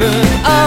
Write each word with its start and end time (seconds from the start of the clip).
Radio 0.00 0.59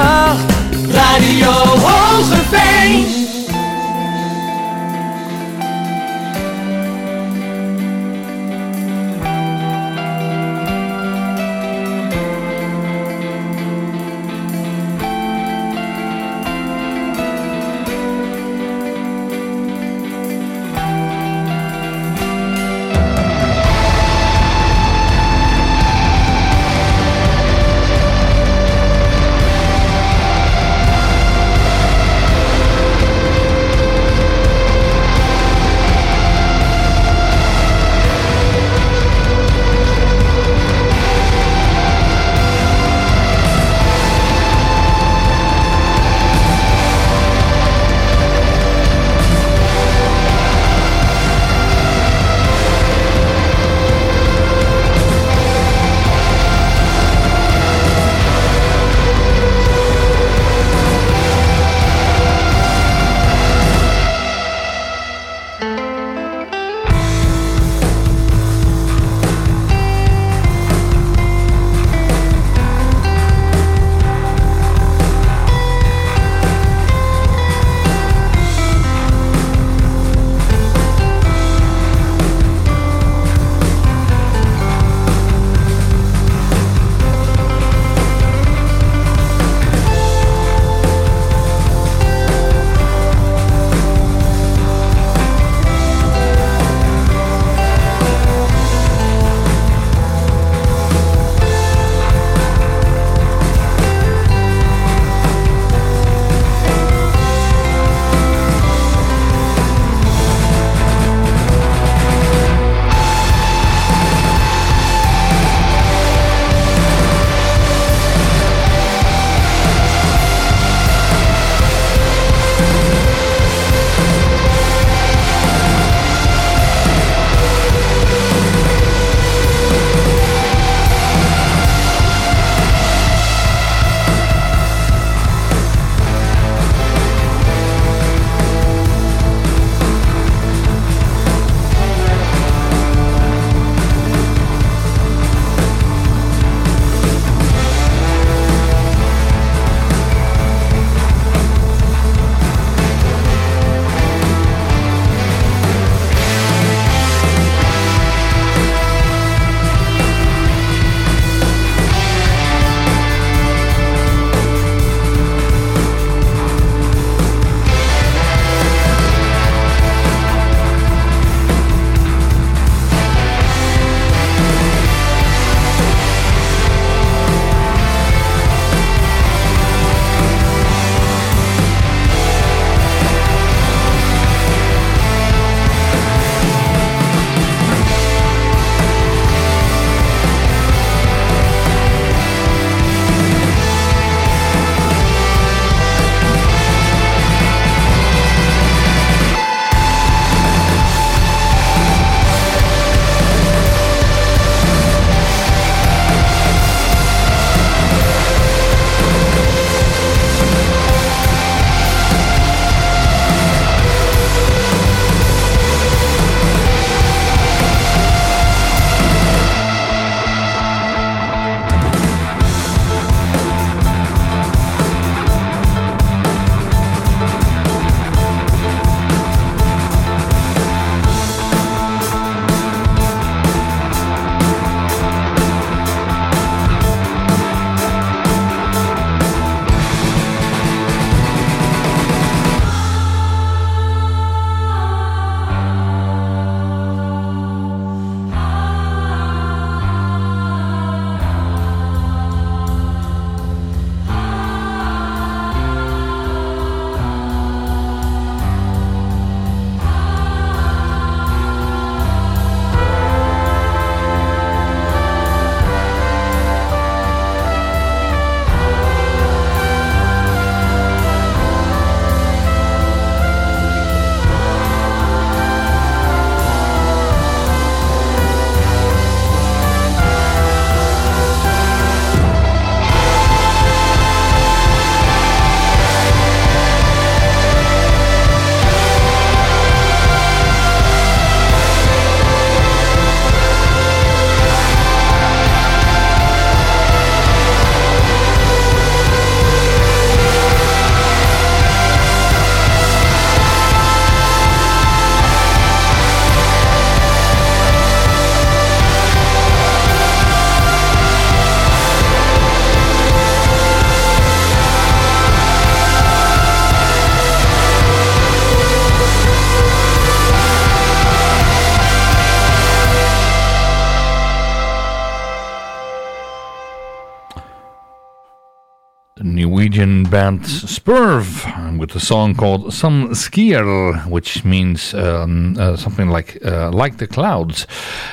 band 330.14 330.42
Spurv 330.42 331.80
with 331.80 331.96
a 331.96 332.00
song 332.00 332.36
called 332.36 332.72
Som 332.72 333.16
skyer, 333.16 333.96
which 334.08 334.46
means 334.46 334.94
um, 334.94 335.58
uh, 335.58 335.76
something 335.76 336.08
like 336.08 336.38
uh, 336.46 336.70
like 336.70 336.98
the 336.98 337.08
clouds, 337.08 337.66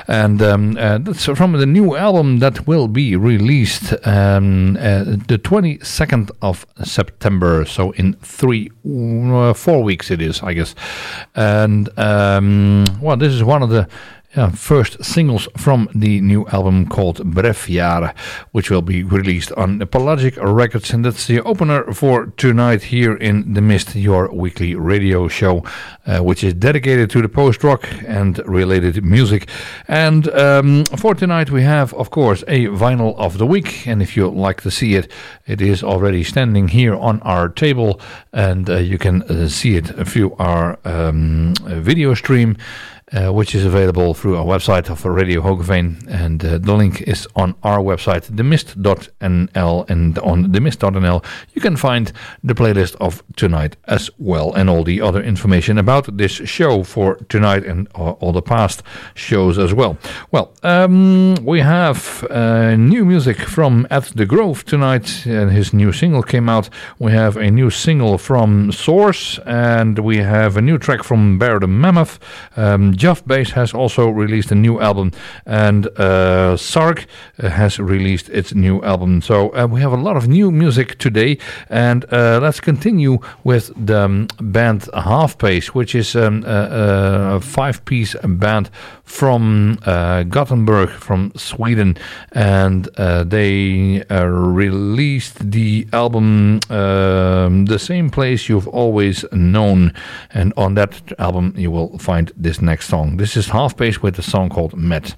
and 0.08 0.40
um, 0.40 0.78
uh, 0.78 0.96
that's 0.96 1.26
from 1.26 1.52
the 1.52 1.66
new 1.66 1.96
album 1.96 2.38
that 2.38 2.66
will 2.66 2.88
be 2.88 3.16
released 3.16 3.92
um, 4.06 4.78
uh, 4.80 5.04
the 5.28 5.36
twenty 5.36 5.78
second 5.80 6.30
of 6.40 6.64
September. 6.82 7.66
So 7.66 7.90
in 7.90 8.14
three, 8.22 8.70
uh, 8.86 9.52
four 9.52 9.82
weeks 9.82 10.10
it 10.10 10.22
is, 10.22 10.42
I 10.42 10.54
guess, 10.54 10.74
and 11.34 11.90
um, 11.98 12.86
well, 13.02 13.18
this 13.18 13.34
is 13.34 13.44
one 13.44 13.62
of 13.62 13.68
the 13.68 13.86
yeah, 14.36 14.50
first 14.50 15.04
singles 15.04 15.48
from 15.56 15.88
the 15.92 16.20
new 16.20 16.46
album 16.48 16.86
called 16.86 17.18
Brefjære, 17.18 18.14
which 18.52 18.70
will 18.70 18.82
be 18.82 19.02
released 19.02 19.50
on 19.52 19.80
Pelagic 19.80 20.36
Records. 20.40 20.92
And 20.92 21.04
that's 21.04 21.26
the 21.26 21.40
opener 21.40 21.92
for 21.92 22.26
tonight 22.36 22.84
here 22.84 23.16
in 23.16 23.54
The 23.54 23.60
Mist, 23.60 23.96
your 23.96 24.32
weekly 24.32 24.76
radio 24.76 25.26
show, 25.26 25.64
uh, 26.06 26.20
which 26.20 26.44
is 26.44 26.54
dedicated 26.54 27.10
to 27.10 27.22
the 27.22 27.28
post 27.28 27.64
rock 27.64 27.88
and 28.06 28.38
related 28.46 29.04
music. 29.04 29.48
And 29.88 30.28
um, 30.28 30.84
for 30.96 31.16
tonight, 31.16 31.50
we 31.50 31.62
have, 31.62 31.92
of 31.94 32.10
course, 32.10 32.44
a 32.46 32.66
vinyl 32.66 33.18
of 33.18 33.38
the 33.38 33.46
week. 33.46 33.88
And 33.88 34.00
if 34.00 34.16
you 34.16 34.28
like 34.28 34.60
to 34.60 34.70
see 34.70 34.94
it, 34.94 35.10
it 35.48 35.60
is 35.60 35.82
already 35.82 36.22
standing 36.22 36.68
here 36.68 36.94
on 36.94 37.20
our 37.22 37.48
table, 37.48 38.00
and 38.32 38.70
uh, 38.70 38.76
you 38.76 38.96
can 38.96 39.22
uh, 39.24 39.48
see 39.48 39.74
it 39.74 39.86
through 40.06 40.36
our 40.38 40.78
um, 40.84 41.54
video 41.66 42.14
stream 42.14 42.56
uh, 43.12 43.32
which 43.32 43.54
is 43.54 43.64
available 43.64 44.14
through 44.14 44.36
our 44.36 44.44
website 44.44 44.88
of 44.88 45.04
Radio 45.04 45.40
Hoogeveen. 45.40 46.06
And 46.08 46.44
uh, 46.44 46.58
the 46.58 46.74
link 46.74 47.02
is 47.02 47.26
on 47.34 47.54
our 47.62 47.78
website, 47.78 48.30
themist.nl. 48.30 49.90
And 49.90 50.18
on 50.20 50.46
themist.nl, 50.46 51.24
you 51.54 51.60
can 51.60 51.76
find 51.76 52.12
the 52.44 52.54
playlist 52.54 52.94
of 53.00 53.22
tonight 53.36 53.76
as 53.86 54.10
well, 54.18 54.52
and 54.54 54.70
all 54.70 54.84
the 54.84 55.00
other 55.00 55.22
information 55.22 55.78
about 55.78 56.16
this 56.16 56.32
show 56.32 56.82
for 56.82 57.16
tonight 57.28 57.64
and 57.64 57.88
all 57.94 58.32
the 58.32 58.42
past 58.42 58.82
shows 59.14 59.58
as 59.58 59.74
well. 59.74 59.98
Well, 60.30 60.52
um, 60.62 61.34
we 61.42 61.60
have 61.60 62.24
uh, 62.30 62.76
new 62.76 63.04
music 63.04 63.38
from 63.38 63.86
At 63.90 64.04
the 64.14 64.26
Grove 64.26 64.64
tonight, 64.64 65.26
and 65.26 65.50
his 65.50 65.72
new 65.72 65.92
single 65.92 66.22
came 66.22 66.48
out. 66.48 66.68
We 66.98 67.12
have 67.12 67.36
a 67.36 67.50
new 67.50 67.70
single 67.70 68.18
from 68.18 68.72
Soars, 68.72 69.40
and 69.46 69.98
we 69.98 70.18
have 70.18 70.56
a 70.56 70.62
new 70.62 70.78
track 70.78 71.02
from 71.02 71.38
Bear 71.38 71.58
the 71.58 71.66
Mammoth. 71.66 72.18
Um, 72.56 72.94
Juff 73.00 73.26
Bass 73.26 73.52
has 73.52 73.72
also 73.72 74.10
released 74.10 74.52
a 74.52 74.54
new 74.54 74.78
album, 74.78 75.12
and 75.46 75.86
uh, 75.98 76.54
Sarkh 76.58 77.06
has 77.38 77.78
released 77.78 78.28
its 78.28 78.54
new 78.54 78.82
album. 78.82 79.22
So 79.22 79.48
uh, 79.56 79.66
we 79.66 79.80
have 79.80 79.92
a 79.92 79.96
lot 79.96 80.18
of 80.18 80.28
new 80.28 80.50
music 80.50 80.98
today, 80.98 81.38
and 81.70 82.04
uh, 82.12 82.40
let's 82.42 82.60
continue 82.60 83.18
with 83.42 83.72
the 83.86 84.00
um, 84.04 84.28
band 84.38 84.86
Half 84.92 85.38
Pace, 85.38 85.74
which 85.74 85.94
is 85.94 86.14
um, 86.14 86.44
a, 86.44 87.36
a 87.36 87.40
five-piece 87.40 88.16
band 88.22 88.68
from 89.04 89.78
uh, 89.86 90.24
Gothenburg, 90.24 90.90
from 90.90 91.32
Sweden, 91.36 91.96
and 92.32 92.86
uh, 92.98 93.24
they 93.24 94.02
uh, 94.10 94.26
released 94.26 95.50
the 95.50 95.88
album 95.94 96.60
um, 96.68 97.64
The 97.64 97.78
Same 97.78 98.10
Place 98.10 98.48
You've 98.48 98.68
Always 98.68 99.24
Known. 99.32 99.94
And 100.34 100.52
on 100.56 100.74
that 100.74 101.12
album, 101.18 101.54
you 101.56 101.70
will 101.70 101.98
find 101.98 102.30
this 102.36 102.60
next 102.60 102.89
song. 102.90 103.18
This 103.18 103.36
is 103.36 103.48
Half 103.48 103.76
Pace 103.76 104.02
with 104.02 104.18
a 104.18 104.22
song 104.22 104.48
called 104.48 104.76
Met. 104.76 105.14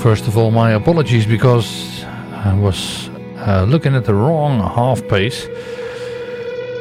First 0.00 0.26
of 0.26 0.38
all, 0.38 0.50
my 0.50 0.72
apologies 0.72 1.26
because 1.26 2.04
I 2.04 2.54
was 2.58 3.10
uh, 3.36 3.66
looking 3.68 3.94
at 3.94 4.06
the 4.06 4.14
wrong 4.14 4.58
half 4.58 5.06
pace. 5.08 5.46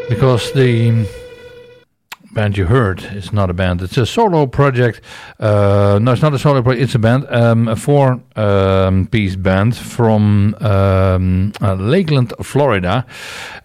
Because 0.08 0.54
the 0.54 1.06
band 2.32 2.58
you 2.58 2.66
heard 2.66 3.04
is 3.14 3.34
not 3.34 3.50
a 3.50 3.54
band. 3.54 3.82
It's 3.82 3.98
a 3.98 4.06
solo 4.06 4.48
project. 4.48 5.02
Uh, 5.40 6.00
no, 6.02 6.14
it's 6.14 6.22
not 6.22 6.34
a 6.34 6.40
solo 6.40 6.62
project. 6.62 6.84
It's 6.84 6.96
a 6.96 7.00
band, 7.00 7.28
um, 7.30 7.68
a 7.68 7.76
four-piece 7.76 9.36
um, 9.36 9.42
band 9.42 9.76
from 9.76 10.56
um, 10.62 11.52
uh, 11.62 11.74
Lakeland, 11.74 12.34
Florida. 12.42 13.06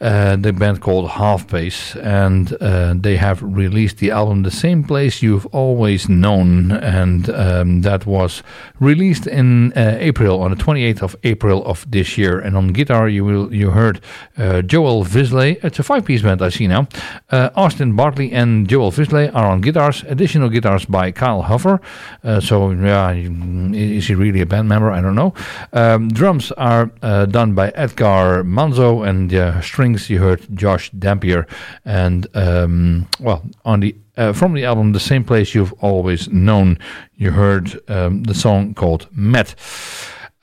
Uh, 0.04 0.36
the 0.36 0.52
band 0.52 0.82
called 0.82 1.08
Half 1.08 1.48
Pace, 1.48 1.96
and 1.96 2.52
uh, 2.60 2.92
they 2.94 3.16
have 3.16 3.42
released 3.42 3.96
the 3.96 4.10
album 4.10 4.42
"The 4.42 4.50
Same 4.50 4.84
Place 4.84 5.22
You've 5.22 5.46
Always 5.46 6.10
Known," 6.10 6.72
and 6.72 7.30
um, 7.30 7.80
that 7.80 8.04
was 8.04 8.42
released 8.80 9.26
in 9.26 9.72
uh, 9.72 9.96
April, 9.98 10.42
on 10.42 10.50
the 10.50 10.58
28th 10.58 11.02
of 11.02 11.16
April 11.24 11.64
of 11.64 11.90
this 11.90 12.18
year. 12.18 12.38
And 12.38 12.54
on 12.54 12.68
guitar, 12.68 13.08
you 13.08 13.24
will 13.24 13.54
you 13.54 13.70
heard 13.70 14.02
uh, 14.36 14.60
Joel 14.60 15.04
Visley. 15.04 15.58
It's 15.64 15.78
a 15.78 15.82
five-piece 15.82 16.20
band 16.20 16.42
I 16.42 16.50
see 16.50 16.66
now. 16.66 16.86
Austin 17.32 17.96
Bartley 17.96 18.30
and 18.30 18.68
Joel 18.68 18.92
Visley 18.92 19.34
are 19.34 19.46
on 19.46 19.62
guitars. 19.62 20.04
Additional 20.06 20.50
guitars 20.50 20.84
by 20.84 21.12
Kyle 21.12 21.44
Huffer. 21.44 21.80
Uh, 22.22 22.40
so, 22.40 22.72
yeah, 22.72 23.10
is 23.12 24.06
he 24.06 24.14
really 24.14 24.42
a 24.42 24.46
band 24.46 24.68
member? 24.68 24.90
I 24.90 25.00
don't 25.00 25.14
know. 25.14 25.32
Um, 25.72 26.08
drums 26.08 26.52
are 26.52 26.90
uh, 27.02 27.24
done 27.24 27.54
by 27.54 27.70
Edgar 27.70 28.44
Manzo, 28.44 29.06
and 29.08 29.32
uh, 29.32 29.60
you 30.08 30.18
heard 30.18 30.46
Josh 30.54 30.90
Dampier. 30.90 31.46
And, 31.84 32.26
um, 32.34 33.08
well, 33.20 33.42
on 33.64 33.80
the 33.80 33.94
uh, 34.16 34.32
from 34.32 34.54
the 34.54 34.64
album 34.64 34.92
The 34.92 35.00
Same 35.00 35.24
Place 35.24 35.54
You've 35.54 35.72
Always 35.82 36.28
Known, 36.28 36.78
you 37.16 37.32
heard 37.32 37.80
um, 37.90 38.22
the 38.22 38.34
song 38.34 38.74
called 38.74 39.08
Met. 39.12 39.54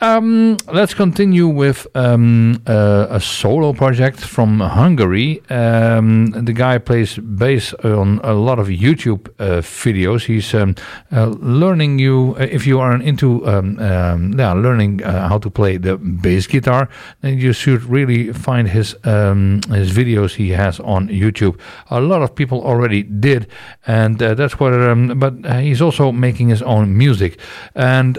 Um, 0.03 0.57
let's 0.73 0.95
continue 0.95 1.47
with 1.47 1.85
um, 1.93 2.59
uh, 2.65 3.05
a 3.11 3.21
solo 3.21 3.71
project 3.71 4.19
from 4.19 4.59
Hungary. 4.59 5.43
Um, 5.47 6.31
the 6.31 6.53
guy 6.53 6.79
plays 6.79 7.19
bass 7.19 7.75
on 7.83 8.19
a 8.23 8.33
lot 8.33 8.57
of 8.57 8.69
YouTube 8.69 9.29
uh, 9.37 9.61
videos. 9.61 10.25
He's 10.25 10.55
um, 10.55 10.73
uh, 11.11 11.27
learning 11.39 11.99
you 11.99 12.35
uh, 12.39 12.47
if 12.49 12.65
you 12.65 12.79
are 12.79 12.99
into 12.99 13.45
um, 13.45 13.77
um, 13.77 14.33
yeah, 14.39 14.53
learning 14.53 15.03
uh, 15.03 15.29
how 15.29 15.37
to 15.37 15.51
play 15.51 15.77
the 15.77 15.97
bass 15.97 16.47
guitar. 16.47 16.89
Then 17.21 17.37
you 17.37 17.53
should 17.53 17.83
really 17.83 18.33
find 18.33 18.69
his 18.69 18.93
his 19.03 19.91
videos 19.93 20.33
he 20.33 20.49
has 20.49 20.79
on 20.79 21.09
YouTube. 21.09 21.59
A 21.91 22.01
lot 22.01 22.23
of 22.23 22.33
people 22.33 22.63
already 22.63 23.03
did, 23.03 23.45
and 23.85 24.19
uh, 24.23 24.33
that's 24.33 24.59
what. 24.59 24.71
but 25.19 25.61
he's 25.61 25.79
also 25.79 26.11
making 26.11 26.49
his 26.49 26.63
own 26.63 26.97
music, 26.97 27.39
and 27.75 28.15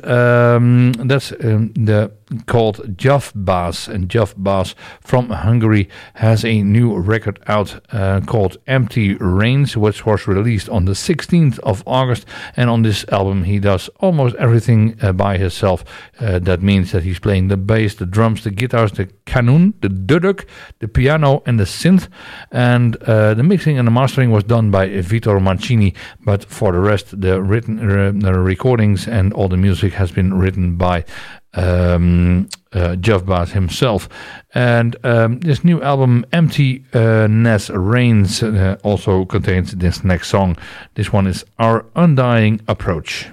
that's 1.08 1.32
the 1.74 2.12
called 2.46 2.96
Juff 2.96 3.32
Bass. 3.34 3.88
And 3.88 4.08
Juff 4.08 4.34
Bass 4.36 4.74
from 5.00 5.30
Hungary 5.30 5.88
has 6.14 6.44
a 6.44 6.62
new 6.62 6.96
record 6.96 7.40
out 7.46 7.80
uh, 7.92 8.20
called 8.20 8.56
Empty 8.66 9.14
Rains, 9.14 9.76
which 9.76 10.06
was 10.06 10.26
released 10.26 10.68
on 10.68 10.84
the 10.84 10.92
16th 10.92 11.58
of 11.60 11.82
August. 11.86 12.26
And 12.56 12.70
on 12.70 12.82
this 12.82 13.04
album, 13.10 13.44
he 13.44 13.58
does 13.58 13.88
almost 14.00 14.36
everything 14.36 14.96
uh, 15.02 15.12
by 15.12 15.36
himself. 15.38 15.84
Uh, 16.18 16.38
that 16.40 16.62
means 16.62 16.92
that 16.92 17.02
he's 17.02 17.18
playing 17.18 17.48
the 17.48 17.56
bass, 17.56 17.94
the 17.94 18.06
drums, 18.06 18.44
the 18.44 18.50
guitars, 18.50 18.92
the 18.92 19.06
kanun, 19.26 19.74
the 19.80 19.88
duduk, 19.88 20.46
the 20.78 20.88
piano, 20.88 21.42
and 21.46 21.58
the 21.58 21.64
synth. 21.64 22.08
And 22.50 22.96
uh, 23.02 23.34
the 23.34 23.42
mixing 23.42 23.78
and 23.78 23.86
the 23.86 23.92
mastering 23.92 24.30
was 24.30 24.44
done 24.44 24.70
by 24.70 24.88
Vitor 24.88 25.40
Mancini. 25.40 25.94
But 26.24 26.44
for 26.44 26.72
the 26.72 26.80
rest, 26.80 27.20
the 27.20 27.42
written 27.42 27.78
uh, 27.78 28.12
the 28.14 28.38
recordings 28.38 29.08
and 29.08 29.32
all 29.32 29.48
the 29.48 29.56
music 29.56 29.92
has 29.94 30.10
been 30.10 30.34
written 30.34 30.76
by 30.76 31.04
um, 31.54 32.48
uh, 32.72 32.96
Juff 32.96 33.26
Bass 33.26 33.52
himself. 33.52 34.08
And 34.54 34.96
um, 35.04 35.40
this 35.40 35.64
new 35.64 35.82
album, 35.82 36.24
Emptiness 36.32 37.70
Reigns, 37.70 38.42
uh, 38.42 38.78
also 38.82 39.24
contains 39.24 39.72
this 39.72 40.04
next 40.04 40.28
song. 40.28 40.56
This 40.94 41.12
one 41.12 41.26
is 41.26 41.44
Our 41.58 41.84
Undying 41.94 42.60
Approach. 42.68 43.28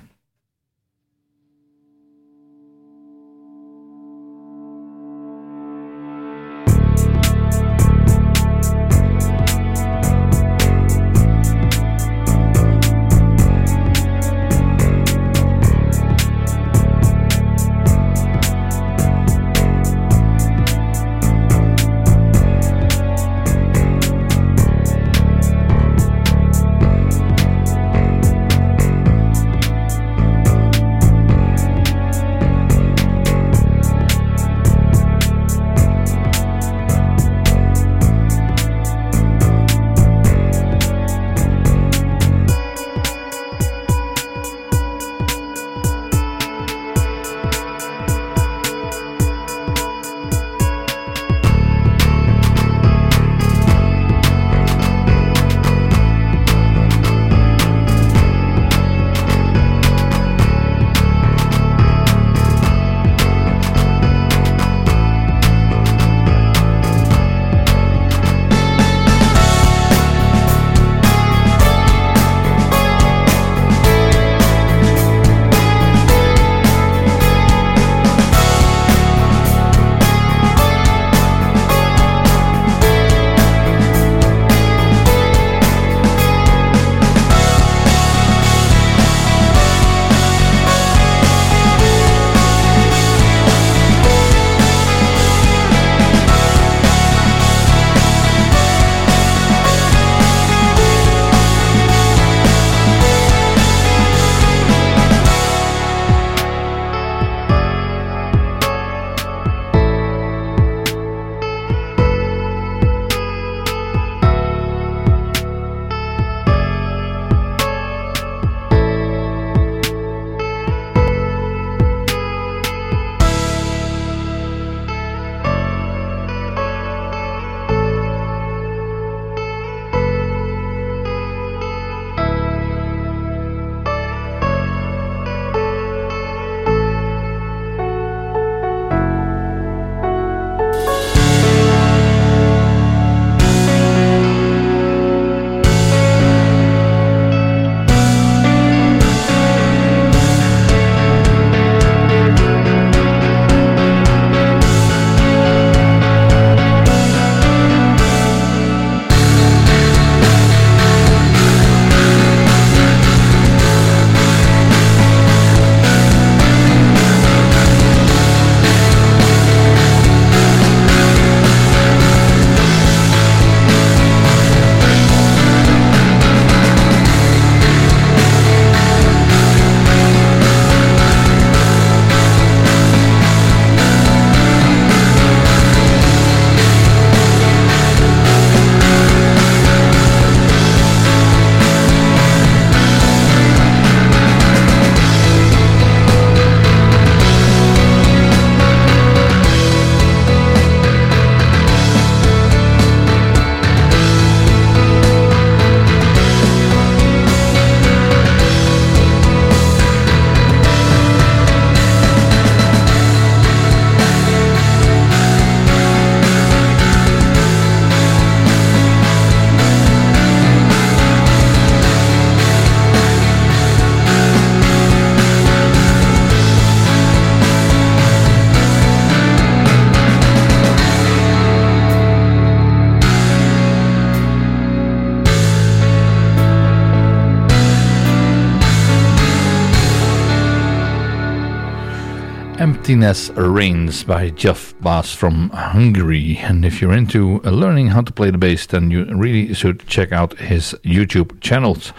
Emptiness 242.90 243.30
Reigns 243.36 244.04
by 244.04 244.32
Juff 244.32 244.74
Bass 244.82 245.14
from 245.14 245.52
Hungary. 245.52 246.40
And 246.40 246.66
if 246.66 246.82
you're 246.82 246.92
into 246.92 247.40
uh, 247.46 247.52
learning 247.52 247.90
how 247.90 248.02
to 248.02 248.12
play 248.12 248.32
the 248.32 248.40
bass, 248.40 248.66
then 248.66 248.90
you 248.90 249.06
really 249.16 249.54
should 249.54 249.86
check 249.86 250.12
out 250.12 250.40
his 250.40 250.74
YouTube 250.84 251.40
channels. 251.40 251.94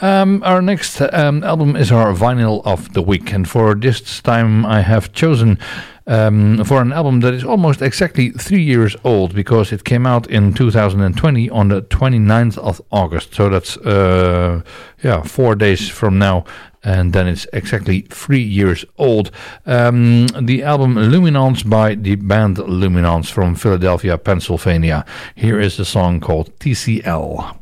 Um, 0.00 0.42
our 0.44 0.60
next 0.60 1.00
um, 1.00 1.42
album 1.44 1.76
is 1.76 1.90
our 1.90 2.12
vinyl 2.12 2.60
of 2.66 2.92
the 2.92 3.00
week, 3.00 3.32
and 3.32 3.48
for 3.48 3.74
this 3.74 4.20
time 4.20 4.66
I 4.66 4.82
have 4.82 5.14
chosen 5.14 5.58
um, 6.06 6.62
for 6.64 6.82
an 6.82 6.92
album 6.92 7.20
that 7.20 7.32
is 7.32 7.44
almost 7.44 7.80
exactly 7.80 8.28
three 8.30 8.62
years 8.62 8.94
old 9.02 9.34
because 9.34 9.72
it 9.72 9.84
came 9.84 10.06
out 10.06 10.26
in 10.26 10.52
2020 10.52 11.48
on 11.48 11.68
the 11.68 11.80
29th 11.80 12.58
of 12.58 12.82
August. 12.92 13.34
So 13.34 13.48
that's 13.48 13.78
uh, 13.78 14.60
yeah 15.02 15.22
four 15.22 15.54
days 15.54 15.88
from 15.88 16.18
now, 16.18 16.44
and 16.84 17.12
then 17.12 17.26
it's 17.26 17.46
exactly 17.52 18.02
three 18.02 18.42
years 18.42 18.84
old. 18.98 19.30
Um, 19.66 20.26
the 20.40 20.62
album 20.62 20.96
Luminance 20.96 21.62
by 21.62 21.94
the 21.94 22.16
band 22.16 22.58
Luminance 22.58 23.30
from 23.30 23.54
Philadelphia, 23.54 24.18
Pennsylvania. 24.18 25.04
Here 25.34 25.58
is 25.58 25.76
the 25.76 25.84
song 25.84 26.20
called 26.20 26.56
TCL. 26.58 27.56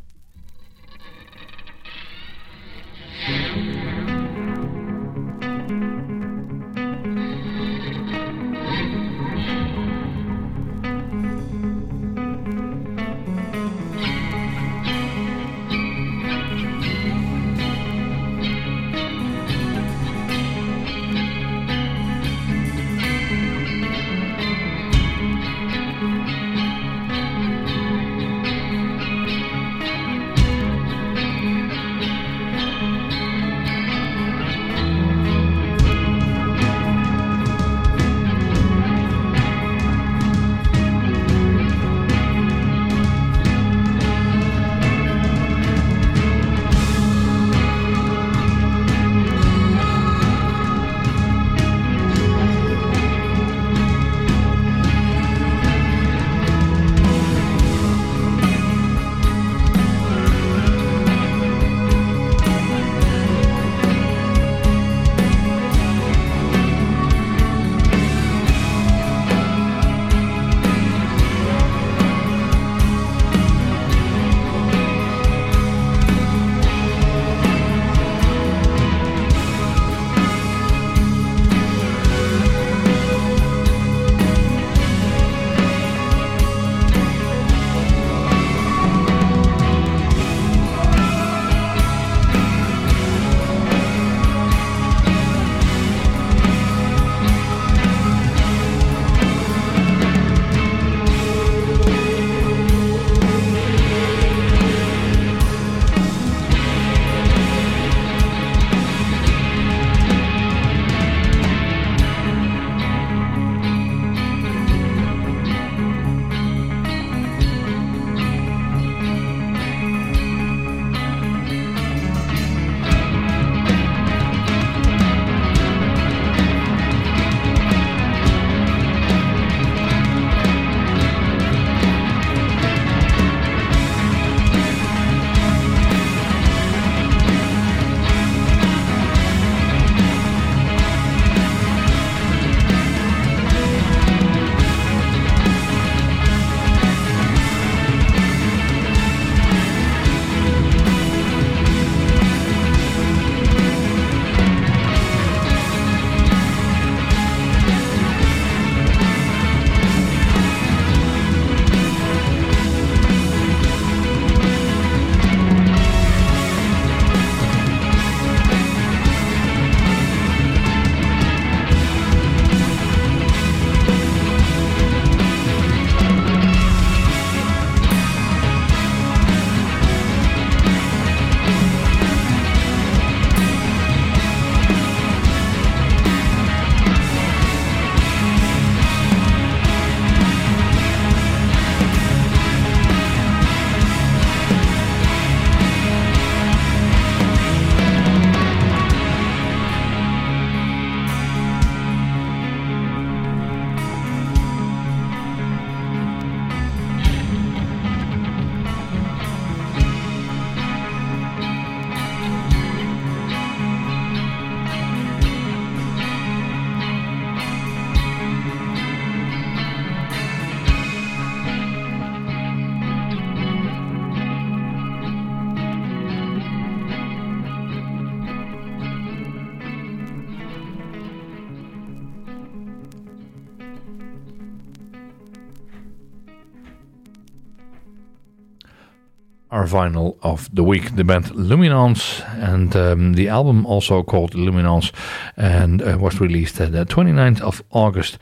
Vinyl 239.72 240.16
of 240.22 240.48
the 240.54 240.62
week, 240.62 240.94
the 240.96 241.04
band 241.04 241.30
Luminance, 241.34 242.20
and 242.36 242.76
um, 242.76 243.14
the 243.14 243.28
album 243.28 243.66
also 243.66 244.02
called 244.02 244.34
Luminance, 244.34 244.92
and 245.36 245.82
uh, 245.82 245.96
was 245.98 246.20
released 246.20 246.60
at 246.60 246.72
the 246.72 246.84
29th 246.84 247.40
of 247.40 247.62
August. 247.70 248.18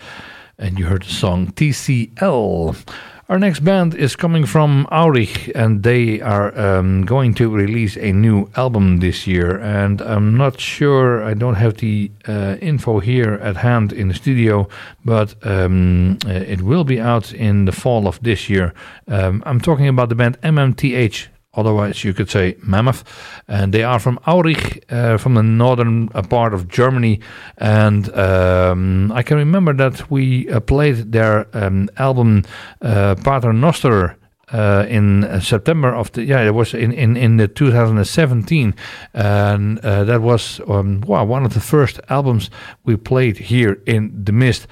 And 0.58 0.78
you 0.78 0.86
heard 0.86 1.02
the 1.02 1.12
song 1.12 1.48
TCL. 1.48 2.76
Our 3.30 3.38
next 3.38 3.60
band 3.60 3.94
is 3.94 4.16
coming 4.16 4.44
from 4.44 4.88
Aurich, 4.90 5.52
and 5.54 5.84
they 5.84 6.20
are 6.20 6.50
um, 6.58 7.04
going 7.06 7.32
to 7.34 7.48
release 7.48 7.96
a 7.96 8.12
new 8.12 8.50
album 8.56 8.98
this 8.98 9.24
year. 9.24 9.56
And 9.60 10.00
I'm 10.00 10.36
not 10.36 10.58
sure, 10.58 11.22
I 11.22 11.34
don't 11.34 11.54
have 11.54 11.76
the 11.76 12.10
uh, 12.26 12.56
info 12.60 12.98
here 12.98 13.34
at 13.34 13.58
hand 13.58 13.92
in 13.92 14.08
the 14.08 14.14
studio, 14.14 14.68
but 15.04 15.36
um, 15.46 16.18
uh, 16.26 16.30
it 16.30 16.62
will 16.62 16.82
be 16.82 17.00
out 17.00 17.32
in 17.32 17.66
the 17.66 17.72
fall 17.72 18.08
of 18.08 18.20
this 18.20 18.50
year. 18.50 18.74
Um, 19.06 19.44
I'm 19.46 19.60
talking 19.60 19.86
about 19.86 20.08
the 20.08 20.16
band 20.16 20.40
MMTH 20.40 21.28
otherwise 21.54 22.04
you 22.04 22.14
could 22.14 22.30
say 22.30 22.56
Mammoth. 22.62 23.04
And 23.48 23.72
they 23.72 23.82
are 23.82 23.98
from 23.98 24.18
Aurich, 24.26 24.84
uh, 24.90 25.18
from 25.18 25.34
the 25.34 25.42
northern 25.42 26.08
uh, 26.14 26.22
part 26.22 26.54
of 26.54 26.68
Germany. 26.68 27.20
And 27.58 28.12
um, 28.16 29.12
I 29.12 29.22
can 29.22 29.36
remember 29.36 29.72
that 29.74 30.10
we 30.10 30.48
uh, 30.48 30.60
played 30.60 31.12
their 31.12 31.46
um, 31.56 31.88
album 31.96 32.44
uh, 32.80 33.16
Pater 33.16 33.52
Noster. 33.52 34.16
Uh, 34.52 34.84
in 34.88 35.22
uh, 35.22 35.38
September 35.38 35.94
of 35.94 36.10
the 36.10 36.24
yeah 36.24 36.42
it 36.42 36.52
was 36.52 36.74
in 36.74 36.90
in 36.90 37.16
in 37.16 37.36
the 37.36 37.46
2017 37.46 38.74
and 39.14 39.78
uh, 39.78 40.02
that 40.02 40.20
was 40.22 40.60
um, 40.66 41.00
wow 41.02 41.24
one 41.24 41.44
of 41.44 41.54
the 41.54 41.60
first 41.60 42.00
albums 42.08 42.50
we 42.82 42.96
played 42.96 43.38
here 43.38 43.80
in 43.86 44.24
the 44.24 44.32
mist 44.32 44.66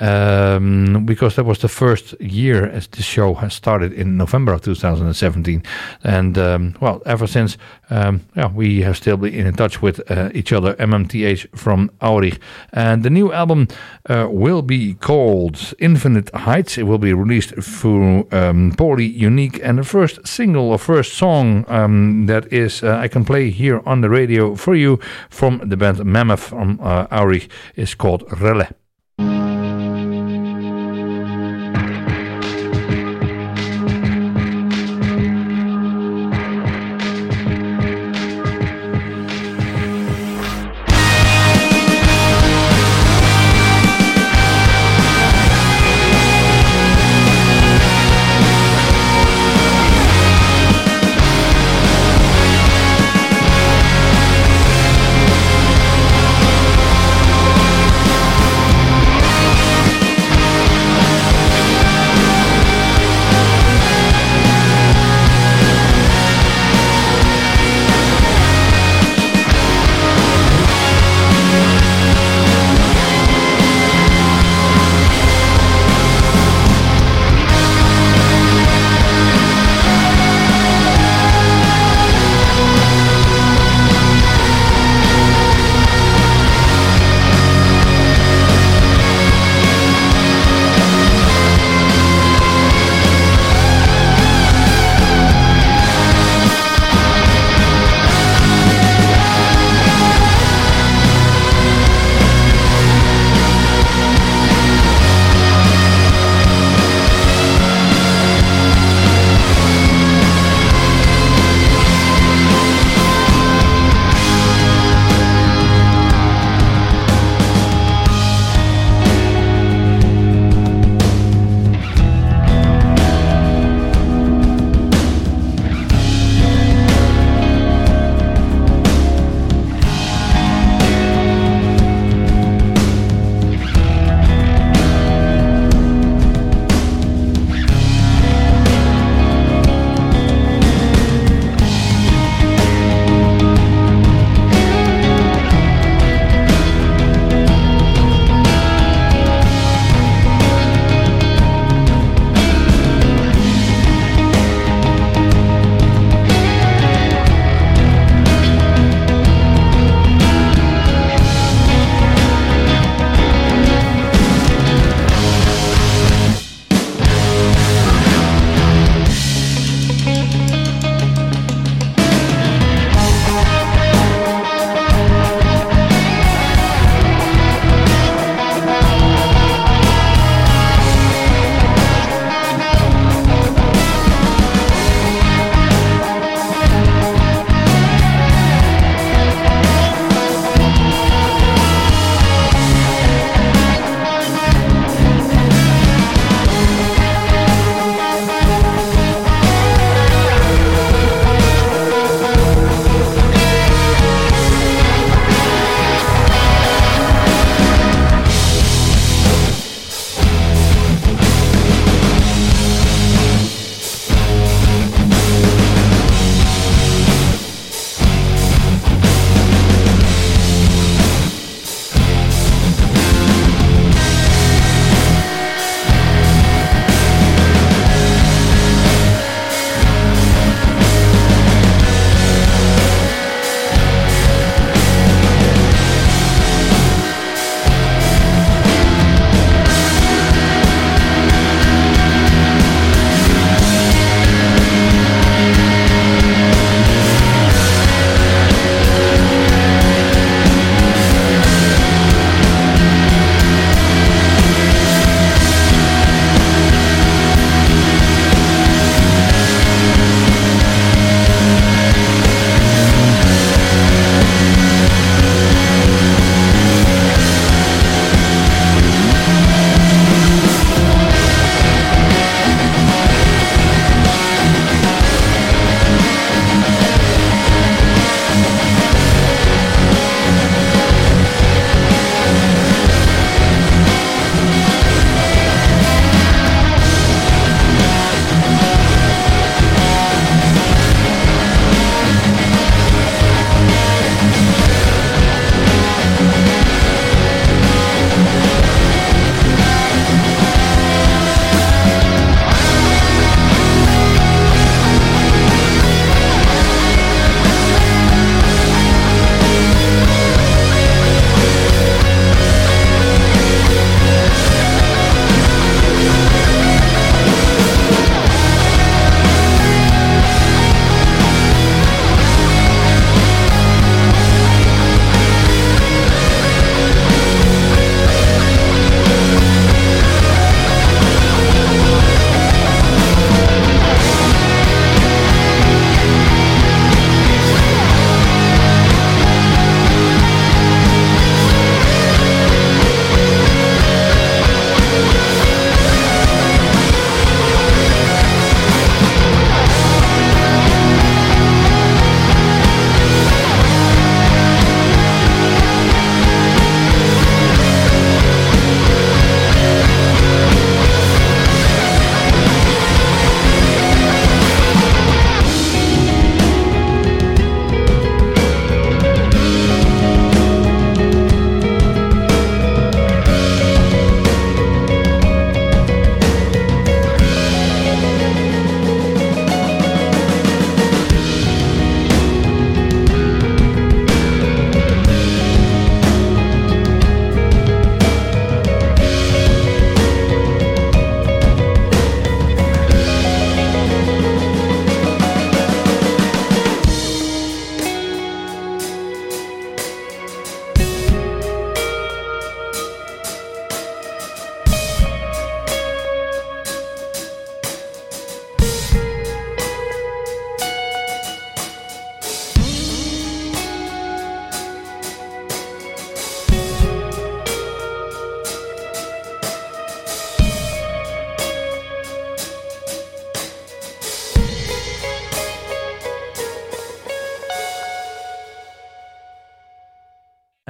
um, 0.00 1.04
because 1.06 1.36
that 1.36 1.44
was 1.44 1.58
the 1.60 1.68
first 1.68 2.20
year 2.20 2.66
as 2.66 2.88
the 2.88 3.02
show 3.02 3.34
has 3.34 3.54
started 3.54 3.92
in 3.92 4.16
November 4.16 4.52
of 4.52 4.62
2017, 4.62 5.62
and 6.02 6.38
um, 6.38 6.74
well, 6.80 7.02
ever 7.06 7.26
since, 7.26 7.56
um, 7.90 8.22
yeah, 8.34 8.50
we 8.52 8.82
have 8.82 8.96
still 8.96 9.16
been 9.16 9.34
in 9.34 9.54
touch 9.54 9.80
with 9.80 10.00
uh, 10.10 10.30
each 10.34 10.52
other. 10.52 10.74
MMTH 10.74 11.56
from 11.56 11.90
Aurich, 12.00 12.38
and 12.72 13.02
the 13.02 13.10
new 13.10 13.32
album 13.32 13.68
uh, 14.08 14.26
will 14.28 14.62
be 14.62 14.94
called 14.94 15.74
Infinite 15.78 16.34
Heights. 16.34 16.76
It 16.76 16.84
will 16.84 16.98
be 16.98 17.12
released 17.12 17.54
through 17.62 18.28
um, 18.32 18.72
Poly 18.76 19.06
Unique, 19.06 19.60
and 19.62 19.78
the 19.78 19.84
first 19.84 20.26
single 20.26 20.70
or 20.70 20.78
first 20.78 21.14
song 21.14 21.64
um, 21.68 22.26
that 22.26 22.52
is 22.52 22.82
uh, 22.82 22.96
I 22.96 23.08
can 23.08 23.24
play 23.24 23.50
here 23.50 23.80
on 23.86 24.00
the 24.00 24.10
radio 24.10 24.56
for 24.56 24.74
you 24.74 24.98
from 25.30 25.60
the 25.68 25.76
band 25.76 26.04
Mammoth 26.04 26.40
from 26.40 26.80
uh, 26.82 27.06
Aurich 27.10 27.48
is 27.76 27.94
called 27.94 28.26
Relais. 28.28 28.72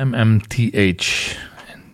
M 0.04 0.14
M 0.14 0.38
T 0.38 0.70
H 0.74 1.23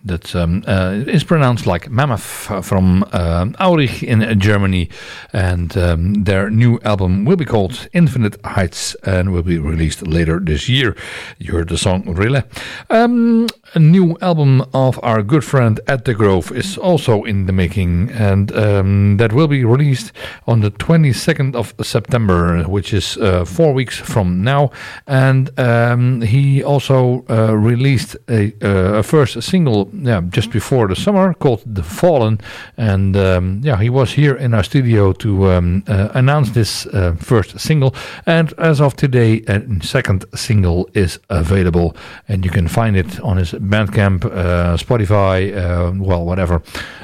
that 0.03 0.35
um, 0.35 0.63
uh, 0.67 1.03
is 1.07 1.23
pronounced 1.23 1.65
like 1.65 1.89
mammoth 1.89 2.49
uh, 2.49 2.61
from 2.61 3.03
uh, 3.11 3.45
Aurich 3.59 4.03
in 4.03 4.39
Germany. 4.39 4.89
And 5.33 5.75
um, 5.77 6.23
their 6.23 6.49
new 6.49 6.79
album 6.83 7.25
will 7.25 7.37
be 7.37 7.45
called 7.45 7.87
Infinite 7.93 8.37
Heights 8.43 8.95
and 9.03 9.31
will 9.31 9.43
be 9.43 9.59
released 9.59 10.07
later 10.07 10.39
this 10.39 10.67
year. 10.67 10.95
You 11.37 11.53
heard 11.53 11.69
the 11.69 11.77
song 11.77 12.03
Relais. 12.03 12.43
Um, 12.89 13.47
a 13.73 13.79
new 13.79 14.17
album 14.21 14.65
of 14.73 14.99
our 15.01 15.23
good 15.23 15.43
friend 15.43 15.79
At 15.87 16.05
the 16.05 16.13
Grove 16.13 16.51
is 16.51 16.77
also 16.77 17.23
in 17.23 17.45
the 17.45 17.53
making, 17.53 18.09
and 18.11 18.51
um, 18.51 19.17
that 19.17 19.31
will 19.31 19.47
be 19.47 19.63
released 19.63 20.11
on 20.45 20.59
the 20.59 20.71
22nd 20.71 21.55
of 21.55 21.73
September, 21.81 22.63
which 22.63 22.93
is 22.93 23.17
uh, 23.17 23.45
four 23.45 23.73
weeks 23.73 23.97
from 23.97 24.43
now. 24.43 24.71
And 25.07 25.57
um, 25.57 26.21
he 26.21 26.63
also 26.63 27.25
uh, 27.29 27.55
released 27.55 28.17
a, 28.27 28.53
uh, 28.61 28.99
a, 28.99 29.03
first 29.03 29.41
single 29.41 29.89
yeah, 29.93 30.21
just 30.29 30.51
before 30.51 30.87
the 30.87 30.95
summer 30.95 31.33
called 31.33 31.63
The 31.65 31.83
Fallen. 31.83 32.39
And 32.77 33.15
um, 33.15 33.61
yeah, 33.63 33.77
he 33.77 33.89
was 33.89 34.11
here 34.13 34.35
in 34.35 34.53
our 34.53 34.63
studio 34.63 35.13
to 35.13 35.51
um, 35.51 35.83
uh, 35.87 36.09
announce 36.13 36.51
this 36.51 36.85
uh, 36.87 37.15
first 37.19 37.59
single. 37.59 37.95
And 38.25 38.53
as 38.57 38.81
of 38.81 38.95
today, 38.95 39.43
a 39.47 39.61
second 39.83 40.25
single 40.35 40.89
is 40.93 41.19
available, 41.29 41.95
and 42.27 42.45
you 42.45 42.51
can 42.51 42.67
find 42.67 42.95
it 42.95 43.19
on 43.21 43.37
his 43.37 43.51
Bandcamp, 43.53 44.25
uh, 44.25 44.77
Spotify, 44.77 45.55
uh, 45.55 45.91
well, 45.95 46.25
whatever. 46.25 46.61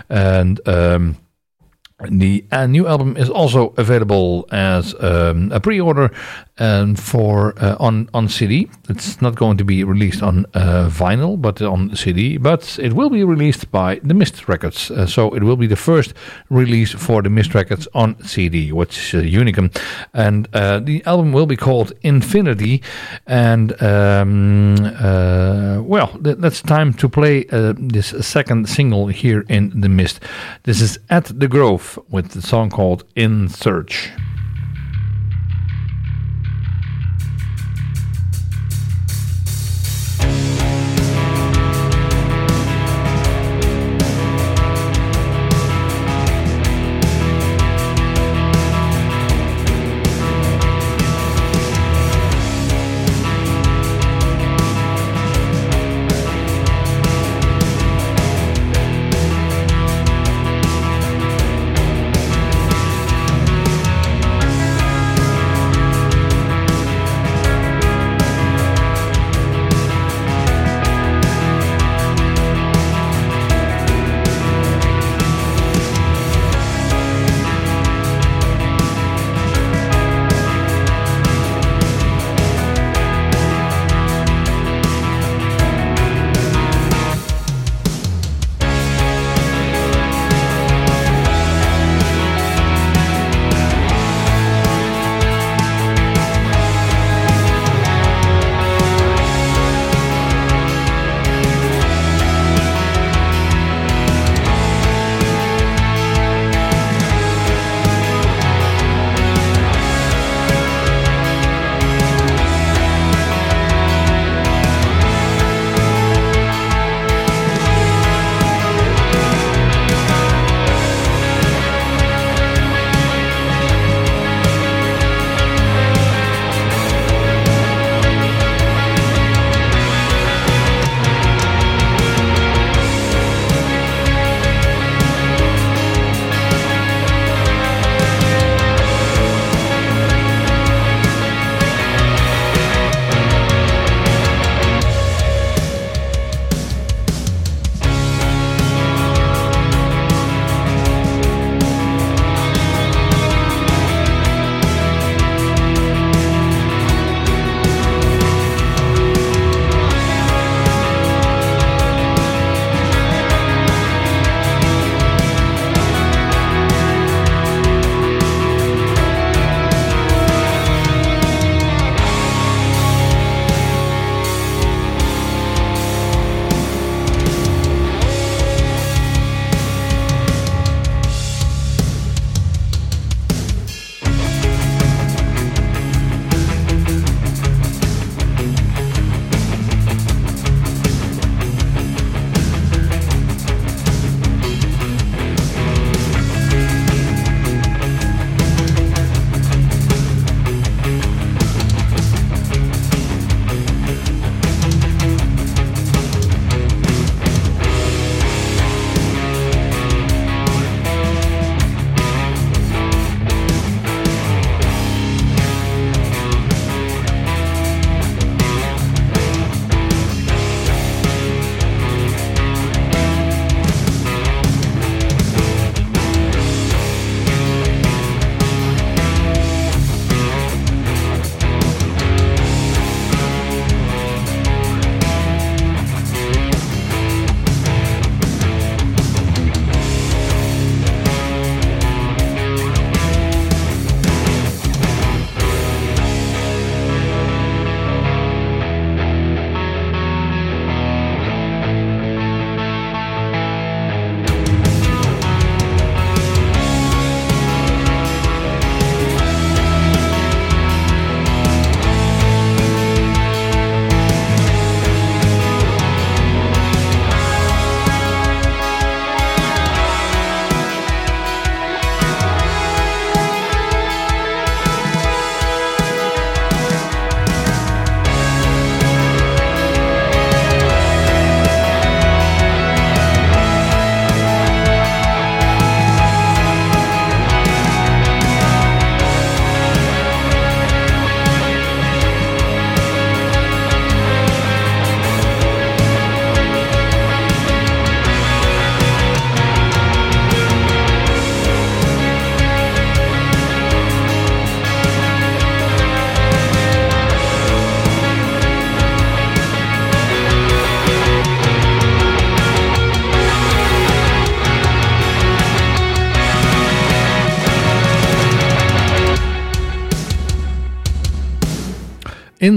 And 0.10 0.60
um, 0.68 1.18
the 2.10 2.46
uh, 2.52 2.68
new 2.68 2.88
album 2.88 3.18
is 3.18 3.30
also 3.30 3.74
available 3.78 4.46
as 4.52 4.94
um, 5.00 5.52
a 5.52 5.60
pre-order 5.60 6.12
and 6.60 7.00
for 7.00 7.54
uh, 7.62 7.76
on 7.80 8.10
on 8.14 8.28
CD. 8.28 8.70
It's 8.90 9.22
not 9.22 9.36
going 9.36 9.58
to 9.58 9.64
be 9.64 9.84
released 9.84 10.24
on 10.24 10.46
uh, 10.54 10.90
vinyl, 10.90 11.40
but 11.40 11.62
on 11.62 11.96
CD. 11.96 12.38
But 12.38 12.80
it 12.80 12.94
will 12.94 13.10
be 13.10 13.24
released 13.24 13.72
by 13.72 14.00
the 14.04 14.14
Mist 14.14 14.48
Records. 14.48 14.92
Uh, 14.92 15.06
so 15.06 15.34
it 15.36 15.44
will 15.44 15.58
be 15.58 15.68
the 15.68 15.76
first 15.76 16.14
release 16.50 16.94
for 16.94 17.22
the 17.22 17.30
Mist 17.30 17.54
Records 17.54 17.88
on 17.94 18.22
CD, 18.24 18.72
which 18.72 19.14
is 19.14 19.24
Unicum. 19.24 19.76
And 20.14 20.48
uh, 20.54 20.80
the 20.80 21.04
album 21.06 21.32
will 21.32 21.46
be 21.46 21.58
called 21.58 21.94
Infinity. 22.02 22.82
And 23.26 23.82
um, 23.82 24.76
uh, 25.00 25.82
well, 25.82 26.08
th- 26.24 26.38
that's 26.38 26.62
time 26.62 26.94
to 26.94 27.10
play 27.10 27.46
uh, 27.52 27.74
this 27.78 28.14
second 28.26 28.70
single 28.70 29.08
here 29.08 29.46
in 29.50 29.82
the 29.82 29.90
Mist. 29.90 30.20
This 30.64 30.82
is 30.82 31.00
at 31.10 31.26
the 31.26 31.48
Grove 31.48 32.00
with 32.10 32.30
the 32.30 32.42
song 32.42 32.70
called 32.70 33.04
In 33.16 33.50
Search. 33.50 34.10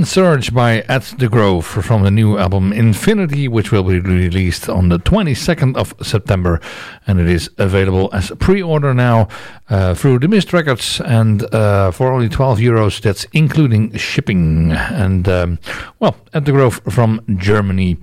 In 0.01 0.07
Search 0.07 0.55
by 0.55 0.81
At 0.89 1.03
the 1.19 1.29
Grove 1.29 1.67
from 1.67 2.05
the 2.05 2.11
new 2.11 2.39
album 2.39 2.73
Infinity, 2.73 3.49
which 3.49 3.71
will 3.71 3.83
be 3.83 4.01
released 4.01 4.67
on 4.67 4.89
the 4.89 4.99
22nd 4.99 5.77
of 5.77 5.93
September. 6.01 6.59
And 7.07 7.21
it 7.21 7.29
is 7.29 7.51
available 7.59 8.09
as 8.11 8.31
a 8.31 8.37
pre 8.37 8.63
order 8.63 8.95
now 8.95 9.29
uh, 9.69 9.95
through 9.95 10.21
the 10.21 10.29
Mist 10.29 10.55
Records 10.55 11.03
and 11.03 11.43
uh, 11.55 11.91
for 11.91 12.11
only 12.11 12.31
12 12.31 12.61
euros. 12.61 13.03
That's 13.03 13.27
including 13.35 13.95
shipping. 13.99 14.73
And 14.73 15.29
um, 15.29 15.59
well, 15.99 16.17
At 16.33 16.45
the 16.45 16.53
Grove 16.53 16.81
from 16.89 17.23
Germany. 17.39 17.97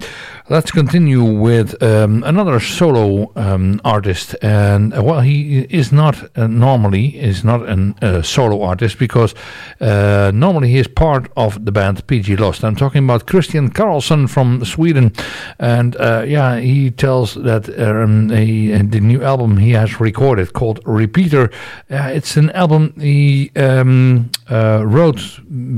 Let's 0.50 0.72
continue 0.72 1.24
with 1.24 1.82
um, 1.82 2.24
another 2.26 2.60
solo 2.60 3.32
um, 3.38 3.80
artist, 3.86 4.36
and 4.42 4.94
uh, 4.94 5.02
well, 5.02 5.22
he 5.22 5.60
is 5.70 5.94
not 5.94 6.38
uh, 6.38 6.48
normally 6.48 7.18
is 7.18 7.46
not 7.46 7.62
a 7.64 7.96
uh, 8.02 8.22
solo 8.22 8.64
artist 8.64 9.00
because 9.00 9.34
uh, 9.80 10.32
normally 10.34 10.70
he 10.70 10.78
is 10.78 10.88
part 10.88 11.32
of 11.38 11.64
the 11.64 11.72
band 11.72 12.06
PG 12.08 12.36
Lost. 12.36 12.66
I'm 12.66 12.76
talking 12.76 13.04
about 13.06 13.28
Christian 13.28 13.70
Karlsson 13.70 14.30
from 14.30 14.66
Sweden, 14.66 15.14
and 15.60 15.96
uh, 15.96 16.24
yeah, 16.28 16.60
he 16.60 16.92
tells 16.92 17.36
that 17.36 17.70
um, 17.80 18.30
he, 18.30 18.72
the 18.72 19.00
new 19.00 19.24
album 19.24 19.58
he 19.58 19.72
has 19.72 20.02
recorded 20.02 20.52
called 20.52 20.82
Repeater. 20.86 21.50
Uh, 21.90 22.12
it's 22.14 22.36
an 22.36 22.50
album 22.52 22.94
he 23.00 23.52
um, 23.56 24.30
wrote 24.50 25.22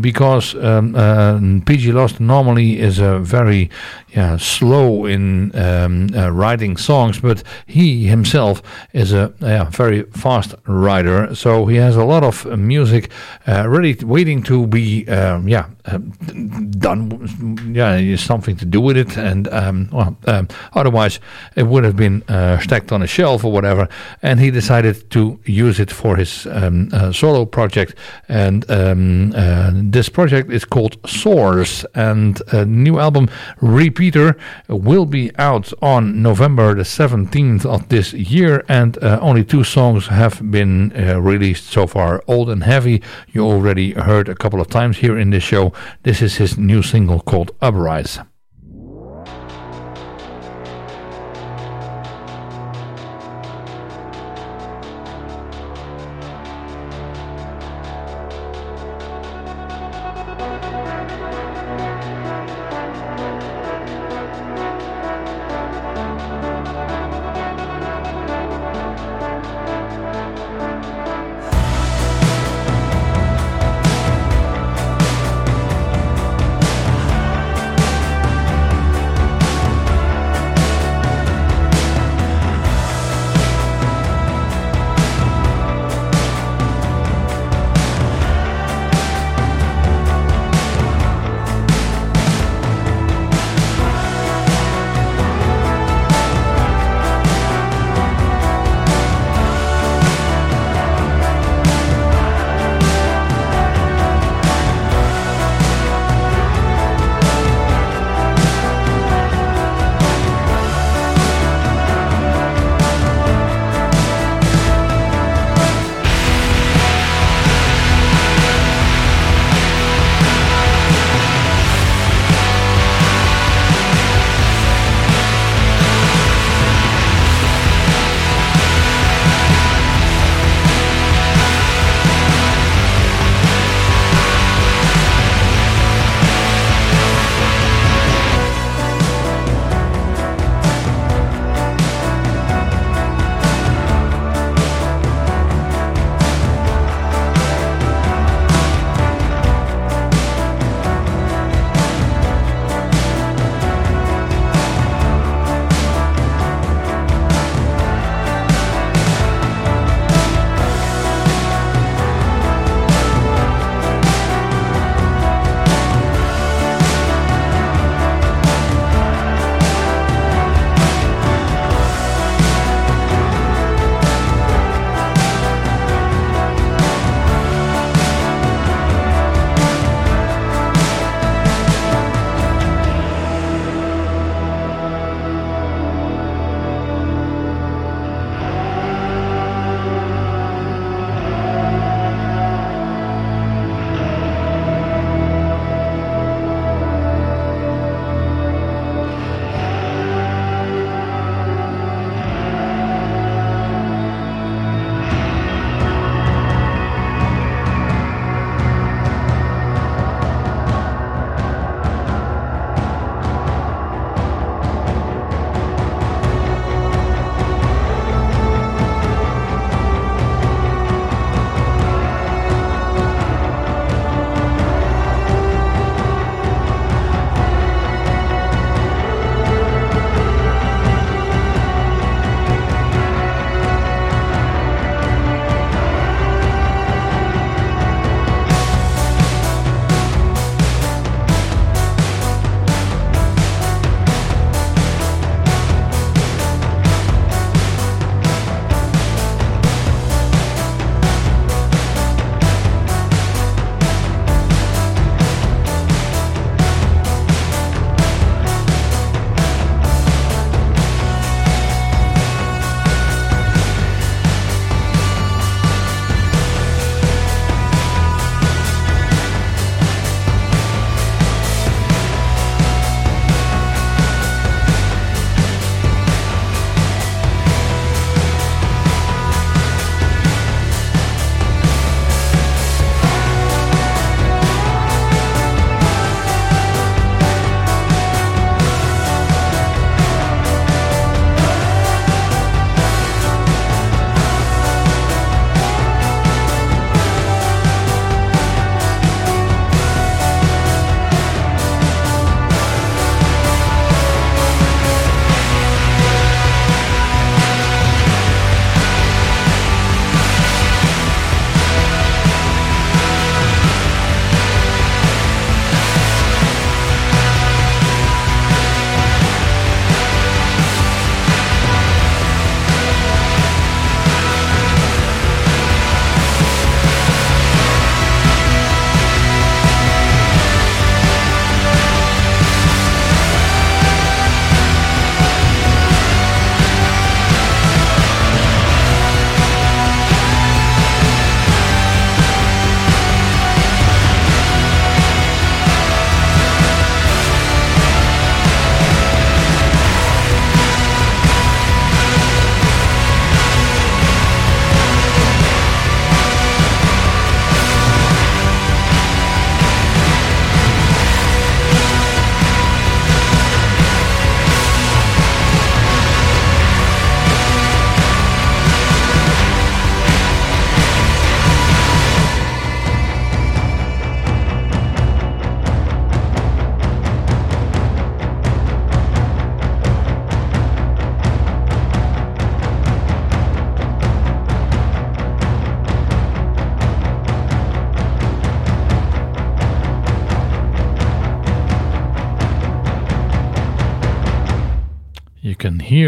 because 0.02 0.56
um, 0.56 1.64
PG 1.66 1.91
Lost 1.91 2.20
normally 2.20 2.38
is 2.47 2.99
a 2.99 3.19
very 3.19 3.69
yeah, 4.15 4.37
slow 4.37 5.05
in 5.05 5.55
um, 5.55 6.09
uh, 6.15 6.31
writing 6.31 6.77
songs, 6.77 7.19
but 7.19 7.43
he 7.67 8.07
himself 8.07 8.61
is 8.93 9.13
a 9.13 9.33
yeah, 9.39 9.69
very 9.69 10.03
fast 10.03 10.55
writer. 10.67 11.35
So 11.35 11.67
he 11.67 11.75
has 11.77 11.95
a 11.95 12.03
lot 12.03 12.23
of 12.23 12.45
music 12.57 13.11
uh, 13.47 13.69
ready, 13.69 13.93
waiting 14.03 14.41
to 14.43 14.65
be 14.67 15.07
um, 15.07 15.47
yeah 15.47 15.67
um, 15.85 16.11
done. 16.71 17.73
Yeah, 17.73 18.15
something 18.15 18.57
to 18.57 18.65
do 18.65 18.81
with 18.81 18.97
it, 18.97 19.17
and 19.17 19.47
um, 19.49 19.89
well, 19.91 20.17
um, 20.25 20.47
otherwise 20.73 21.19
it 21.55 21.63
would 21.63 21.83
have 21.83 21.95
been 21.95 22.23
uh, 22.27 22.59
stacked 22.59 22.91
on 22.91 23.01
a 23.03 23.07
shelf 23.07 23.43
or 23.43 23.51
whatever. 23.51 23.87
And 24.21 24.39
he 24.39 24.51
decided 24.51 25.09
to 25.11 25.39
use 25.45 25.79
it 25.79 25.91
for 25.91 26.15
his 26.15 26.47
um, 26.47 26.89
uh, 26.91 27.11
solo 27.11 27.45
project, 27.45 27.95
and 28.27 28.65
uh, 28.69 29.71
this 29.73 30.09
project 30.09 30.51
is 30.51 30.65
called 30.65 30.97
Soars, 31.07 31.85
and 31.93 32.28
a 32.51 32.65
new 32.65 32.99
album. 32.99 33.30
Repeater 33.61 34.38
will 34.67 35.05
be 35.05 35.32
out 35.38 35.73
on 35.82 36.21
November 36.21 36.75
the 36.75 36.84
17th 36.84 37.65
of 37.65 37.89
this 37.89 38.13
year, 38.13 38.63
and 38.67 38.97
uh, 39.03 39.19
only 39.21 39.43
two 39.43 39.63
songs 39.63 40.07
have 40.07 40.51
been 40.51 40.91
uh, 40.95 41.19
released 41.19 41.65
so 41.67 41.88
far. 41.88 42.23
Old 42.27 42.49
and 42.49 42.63
Heavy, 42.63 43.01
you 43.32 43.41
already 43.45 43.93
heard 43.93 44.30
a 44.30 44.36
couple 44.36 44.61
of 44.61 44.67
times 44.67 44.97
here 44.97 45.17
in 45.17 45.30
this 45.32 45.43
show. 45.43 45.73
This 46.03 46.21
is 46.21 46.36
his 46.38 46.57
new 46.57 46.82
single 46.82 47.19
called 47.19 47.51
Uprise. 47.61 48.19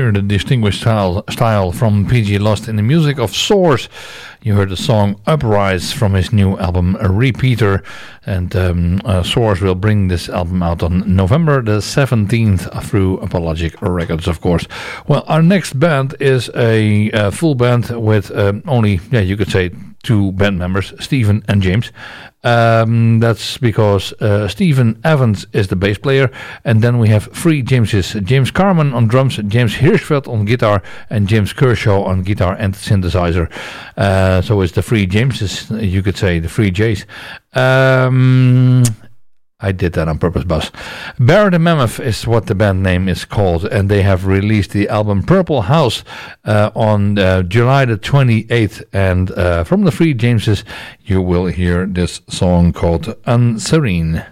Hear 0.02 0.12
the 0.12 0.24
distinguished 0.24 0.82
style, 0.82 1.24
style 1.30 1.72
from 1.72 2.08
PG 2.08 2.40
Lost 2.40 2.68
in 2.68 2.76
the 2.76 2.82
music 2.82 3.20
of 3.20 3.36
Soars. 3.36 3.88
You 4.42 4.56
heard 4.56 4.70
the 4.70 4.76
song 4.76 5.22
Uprise 5.28 5.94
from 5.94 6.16
his 6.16 6.34
new 6.34 6.58
album 6.58 6.96
Repeater. 6.96 7.84
And 8.26 8.56
um, 8.56 9.02
uh, 9.06 9.22
Soars 9.22 9.62
will 9.62 9.76
bring 9.76 10.08
this 10.08 10.28
album 10.28 10.64
out 10.64 10.82
on 10.82 11.16
November 11.16 11.62
the 11.62 11.82
17th 11.82 12.84
through 12.84 13.20
a 13.20 13.28
Pelagic 13.28 13.80
Records, 13.80 14.28
of 14.28 14.42
course. 14.42 14.66
Well, 15.08 15.24
our 15.28 15.44
next 15.44 15.80
band 15.80 16.16
is 16.20 16.50
a, 16.56 17.12
a 17.12 17.30
full 17.30 17.54
band 17.54 17.92
with 17.92 18.32
um, 18.36 18.64
only, 18.66 19.00
yeah, 19.12 19.20
you 19.20 19.38
could 19.38 19.52
say 19.52 19.70
two 20.02 20.32
band 20.32 20.58
members, 20.58 20.94
Stephen 21.00 21.44
and 21.48 21.62
James. 21.62 21.92
Um, 22.44 23.20
that's 23.20 23.58
because 23.60 24.14
uh, 24.14 24.48
Stephen 24.48 25.00
Evans 25.04 25.46
is 25.54 25.68
the 25.68 25.76
bass 25.76 25.98
player, 26.00 26.32
and 26.66 26.82
then 26.82 26.98
we 26.98 27.10
have 27.10 27.26
three 27.34 27.62
Jameses: 27.62 28.14
James 28.24 28.50
Carman 28.50 28.94
on 28.94 29.08
drums, 29.08 29.38
James 29.38 29.76
Hirschfeld 29.76 30.28
on 30.28 30.46
guitar, 30.46 30.82
and 31.10 31.28
James 31.28 31.54
Kershaw 31.54 32.04
on 32.04 32.24
guitar 32.24 32.56
and 32.58 32.74
synthesizer. 32.74 33.52
Uh, 33.96 34.42
so 34.42 34.62
it's 34.62 34.74
the 34.74 34.82
three 34.82 35.06
Jameses, 35.06 35.70
you 35.70 36.02
could 36.02 36.18
say, 36.18 36.40
the 36.40 36.50
three 36.50 36.72
J's. 36.72 37.06
Um, 37.54 38.84
I 39.62 39.72
did 39.72 39.94
that 39.94 40.08
on 40.08 40.18
purpose, 40.18 40.44
boss. 40.44 40.72
Bear 41.20 41.50
the 41.50 41.60
Mammoth 41.60 42.00
is 42.00 42.26
what 42.26 42.48
the 42.48 42.56
band 42.56 42.82
name 42.82 43.08
is 43.08 43.26
called, 43.26 43.66
and 43.66 43.90
they 43.90 44.02
have 44.02 44.26
released 44.26 44.72
the 44.72 44.90
album 44.90 45.24
Purple 45.24 45.64
House 45.64 46.04
uh, 46.46 46.72
on 46.76 47.20
uh, 47.20 47.44
July 47.44 47.86
the 47.86 47.98
28th. 47.98 48.84
And 48.92 49.32
uh, 49.32 49.64
from 49.64 49.84
the 49.84 49.92
Free 49.92 50.14
Jameses, 50.14 50.64
you 51.04 51.22
will 51.22 51.46
hear 51.46 51.86
this 51.86 52.22
song 52.28 52.74
called 52.74 53.06
Unserene. 53.26 54.26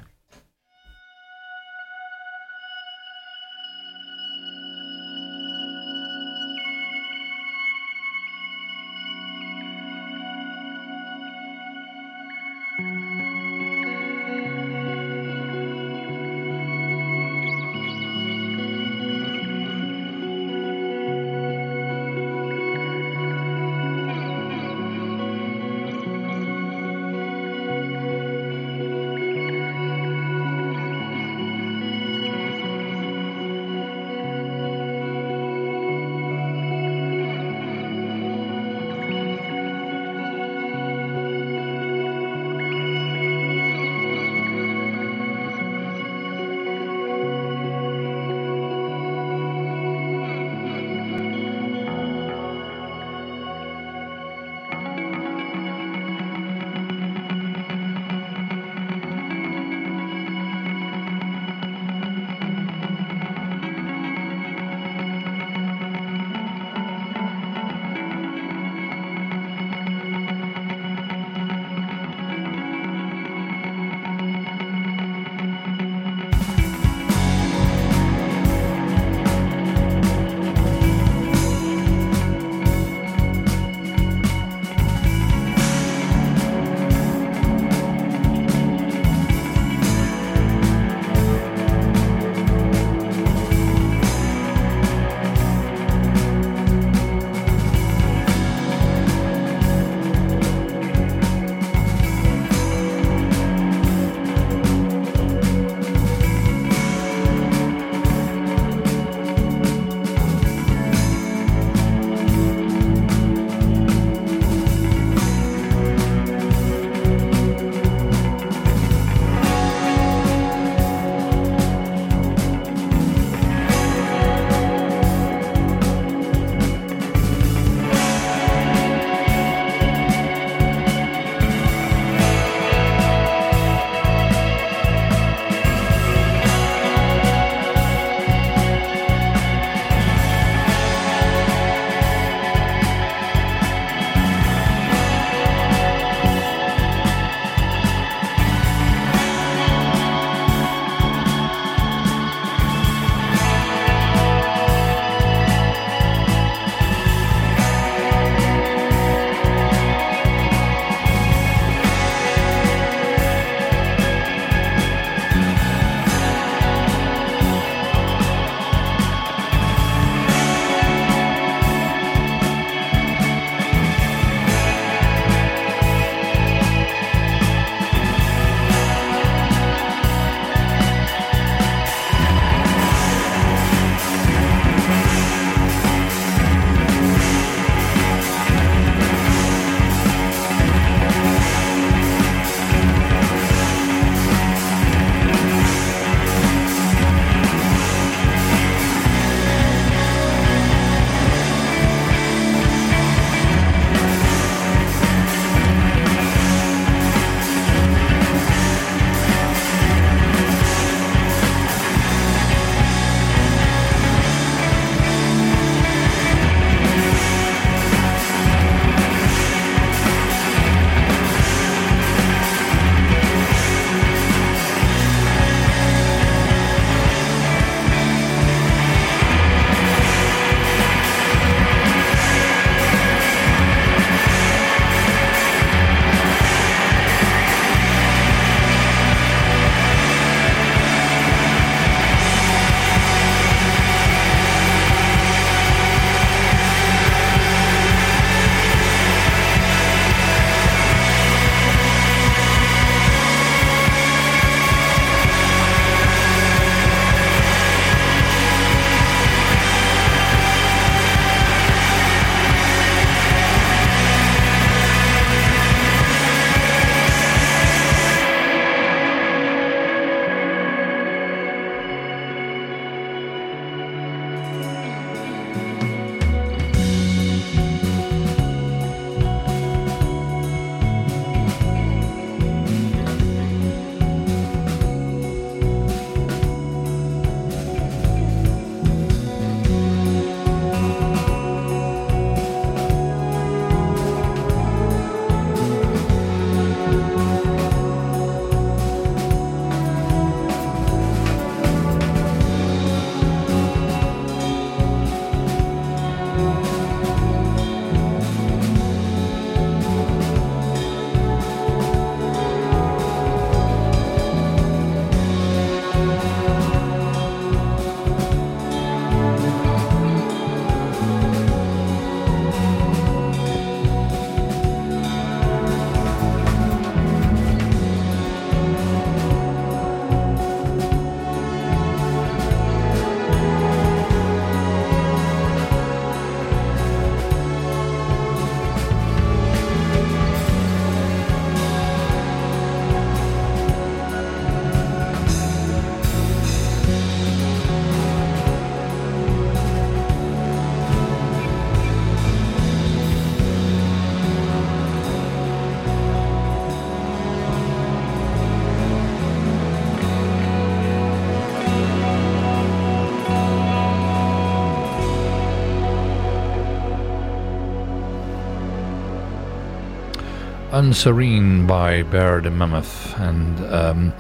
Unserene 370.71 371.65
by 371.65 372.03
Bear 372.03 372.41
the 372.41 372.51
Mammoth, 372.51 373.17
and 373.19 373.59
um, 373.73 374.13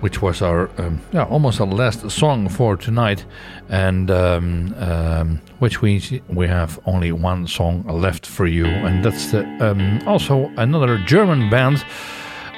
which 0.00 0.20
was 0.20 0.42
our 0.42 0.68
um, 0.80 1.00
yeah 1.12 1.22
almost 1.24 1.60
our 1.60 1.68
last 1.68 2.10
song 2.10 2.48
for 2.48 2.76
tonight, 2.76 3.24
and 3.68 4.10
um, 4.10 4.74
um, 4.78 5.40
which 5.60 5.82
we 5.82 6.20
we 6.28 6.48
have 6.48 6.80
only 6.86 7.12
one 7.12 7.46
song 7.46 7.84
left 7.86 8.26
for 8.26 8.46
you, 8.46 8.66
and 8.66 9.04
that's 9.04 9.30
the, 9.30 9.44
um, 9.60 10.00
also 10.06 10.50
another 10.56 10.98
German 10.98 11.48
band. 11.48 11.84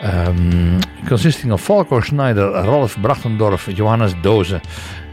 Um, 0.02 0.80
consisting 1.06 1.52
of 1.52 1.60
Volker 1.62 2.02
Schneider, 2.02 2.50
Rolf 2.50 2.96
Brachtendorf, 2.96 3.74
Johannes 3.74 4.14
Doze, 4.22 4.60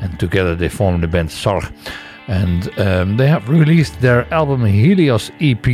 and 0.02 0.20
together 0.20 0.56
they 0.56 0.70
form 0.70 1.02
the 1.02 1.08
band 1.08 1.30
Sarkh 1.30 1.72
and 2.28 2.80
um, 2.80 3.18
they 3.18 3.28
have 3.28 3.50
released 3.50 4.00
their 4.00 4.32
album 4.34 4.66
Helios 4.66 5.32
EP, 5.42 5.68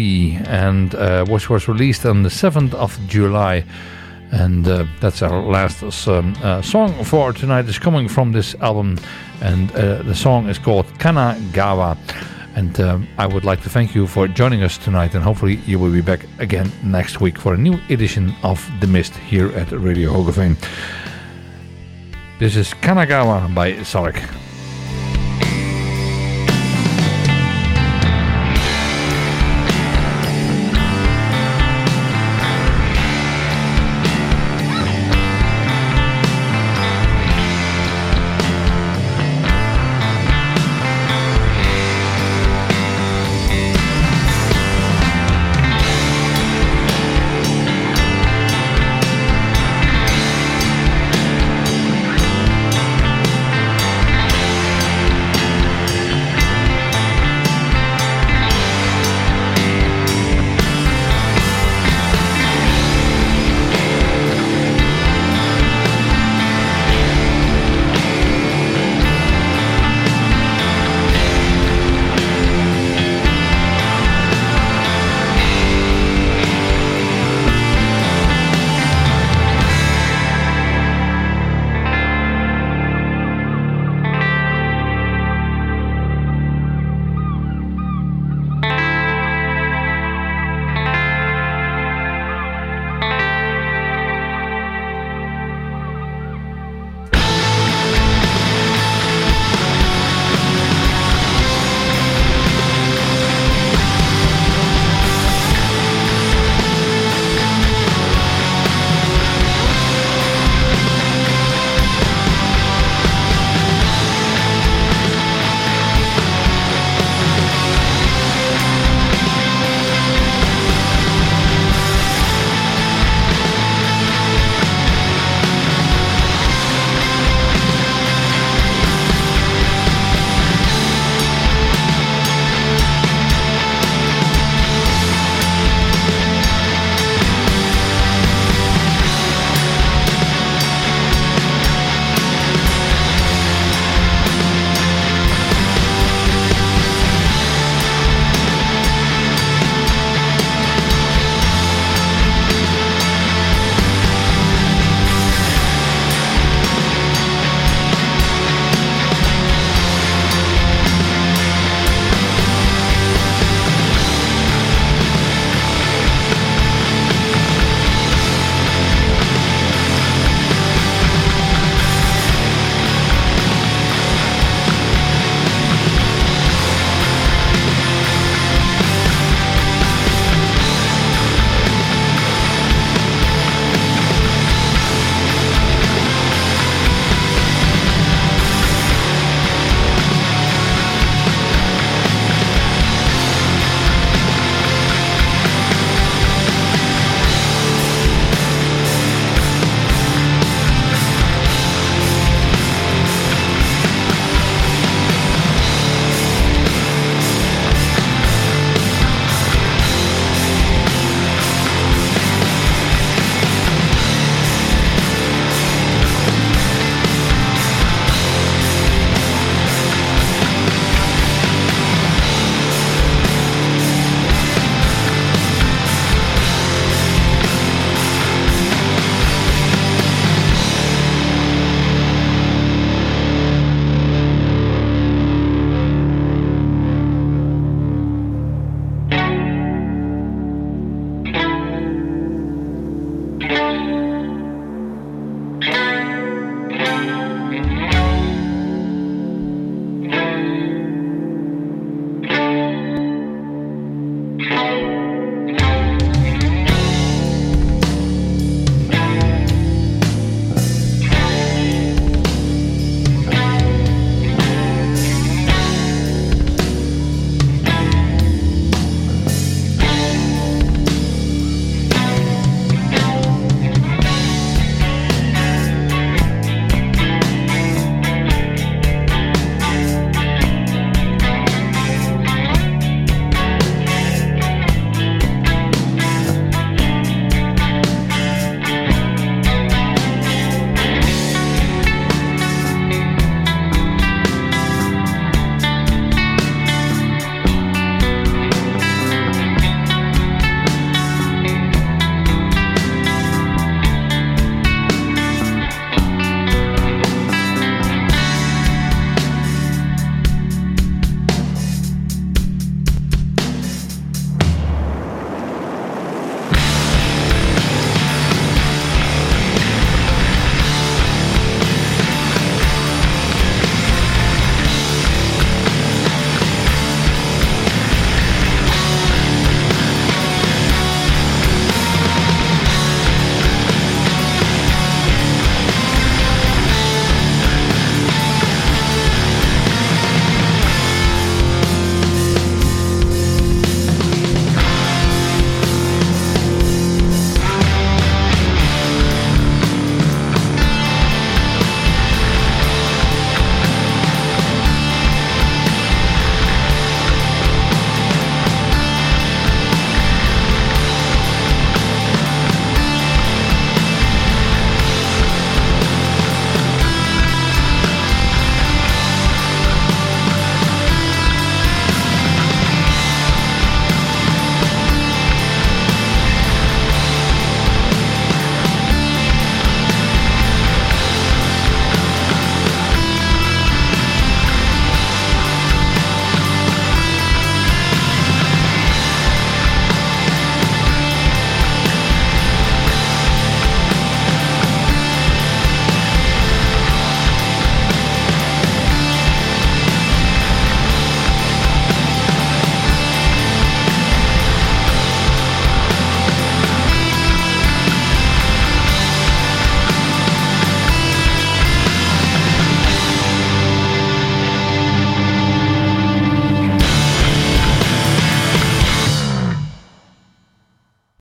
and 0.48 0.96
uh, 0.96 1.26
which 1.26 1.50
was 1.50 1.68
released 1.68 2.06
on 2.06 2.24
the 2.24 2.30
7th 2.30 2.74
of 2.74 3.00
July. 3.08 3.64
And 4.32 4.68
uh, 4.68 4.86
that's 5.00 5.22
our 5.22 5.42
last 5.42 5.82
um, 6.08 6.36
uh, 6.44 6.62
song 6.62 7.04
for 7.04 7.34
tonight. 7.34 7.66
is 7.66 7.80
coming 7.80 8.08
from 8.08 8.32
this 8.32 8.56
album, 8.56 9.00
and 9.42 9.72
uh, 9.72 10.04
the 10.04 10.16
song 10.16 10.50
is 10.50 10.60
called 10.60 10.86
Kanagawa. 11.00 11.98
And 12.56 12.80
um, 12.80 13.08
I 13.18 13.26
would 13.26 13.46
like 13.46 13.62
to 13.62 13.70
thank 13.70 13.96
you 13.96 14.06
for 14.06 14.28
joining 14.28 14.64
us 14.64 14.78
tonight, 14.78 15.16
and 15.16 15.24
hopefully 15.24 15.56
you 15.66 15.80
will 15.80 15.92
be 15.92 16.02
back 16.02 16.26
again 16.40 16.72
next 16.84 17.22
week 17.22 17.38
for 17.38 17.54
a 17.54 17.58
new 17.58 17.80
edition 17.90 18.36
of 18.44 18.68
The 18.82 18.88
Mist 18.88 19.16
here 19.16 19.52
at 19.56 19.72
Radio 19.72 20.12
Hoogeveen. 20.12 20.58
This 22.40 22.56
is 22.56 22.74
Kanagawa 22.74 23.54
by 23.54 23.84
Sarkh. 23.84 24.49